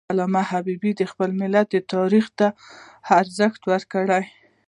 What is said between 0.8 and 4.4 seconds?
د خپل ملت تاریخ ته ارزښت ورکاوه.